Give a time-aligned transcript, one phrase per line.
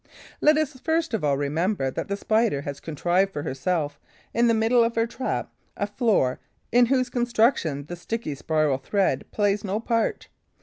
[0.41, 3.99] Let us first of all remember that the Spider has contrived for herself,
[4.33, 6.39] in the middle of her trap, a floor
[6.71, 10.27] in whose construction the sticky spiral thread plays no part.